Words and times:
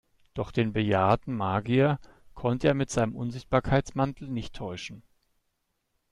Doch 0.33 0.49
den 0.51 0.73
bejahrten 0.73 1.35
Magier 1.37 1.99
konnte 2.33 2.67
er 2.67 2.73
mit 2.73 2.89
seinem 2.89 3.15
Unsichtbarkeitsmantel 3.15 4.29
nicht 4.29 4.55
täuschen. 4.55 5.03